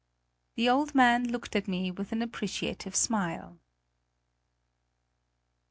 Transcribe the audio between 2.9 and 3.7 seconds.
smile.